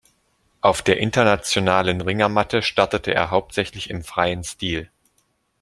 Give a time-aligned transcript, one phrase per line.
[0.61, 4.89] Auf der internationalen Ringermatte startete er hauptsächlich im freien Stil.